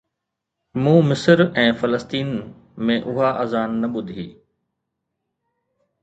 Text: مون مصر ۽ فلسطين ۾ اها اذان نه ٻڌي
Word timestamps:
مون 0.83 1.01
مصر 1.09 1.37
۽ 1.65 1.67
فلسطين 1.81 2.29
۾ 2.91 2.95
اها 3.11 3.29
اذان 3.43 3.69
نه 3.83 3.87
ٻڌي 3.93 4.25